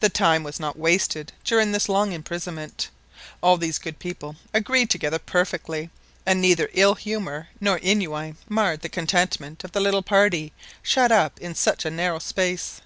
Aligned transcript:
The 0.00 0.10
time 0.10 0.42
was 0.42 0.60
not 0.60 0.78
wasted 0.78 1.32
during 1.44 1.72
this 1.72 1.88
long 1.88 2.12
imprisonment. 2.12 2.90
All 3.42 3.56
these 3.56 3.78
good 3.78 3.98
people 3.98 4.36
agreed 4.52 4.90
together 4.90 5.18
perfectly, 5.18 5.88
and 6.26 6.42
neither 6.42 6.68
ill 6.74 6.94
humour 6.94 7.48
nor 7.58 7.78
ennui 7.82 8.34
marred 8.50 8.82
the 8.82 8.90
contentment 8.90 9.64
of 9.64 9.72
the 9.72 9.80
little 9.80 10.02
party 10.02 10.52
shut 10.82 11.10
up 11.10 11.40
in 11.40 11.54
such 11.54 11.86
a 11.86 11.90
narrow 11.90 12.18
space. 12.18 12.82